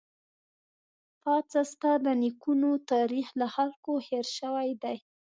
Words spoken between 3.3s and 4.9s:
له خلکو هېر شوی